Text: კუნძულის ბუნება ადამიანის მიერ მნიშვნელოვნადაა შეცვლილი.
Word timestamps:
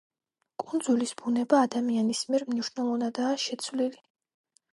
კუნძულის 0.61 1.11
ბუნება 1.19 1.59
ადამიანის 1.65 2.23
მიერ 2.33 2.47
მნიშვნელოვნადაა 2.55 3.37
შეცვლილი. 3.49 4.03